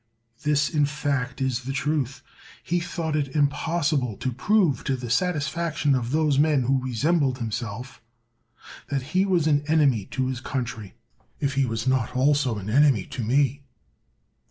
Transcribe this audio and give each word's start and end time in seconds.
This, 0.41 0.67
in 0.67 0.87
fact, 0.87 1.39
is 1.41 1.65
the 1.65 1.71
truth. 1.71 2.23
He 2.63 2.79
thought 2.79 3.15
it 3.15 3.35
impossible 3.35 4.17
to 4.17 4.31
prove 4.31 4.83
to 4.85 4.95
the 4.95 5.11
satisfaction 5.11 5.93
of 5.93 6.09
those 6.09 6.39
men 6.39 6.63
who 6.63 6.81
resembled 6.83 7.37
him 7.37 7.51
self, 7.51 8.01
that 8.89 9.03
he 9.13 9.27
was 9.27 9.45
an 9.45 9.63
enemy 9.67 10.05
to 10.05 10.25
his 10.25 10.39
country, 10.41 10.95
if 11.39 11.53
he 11.53 11.65
170 11.65 11.65
CICERO 11.69 11.69
was 11.69 11.87
not 12.09 12.15
also 12.17 12.57
an 12.57 12.71
enemy 12.71 13.05
to 13.05 13.21
me. 13.23 13.61